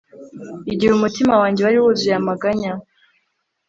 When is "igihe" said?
0.73-0.91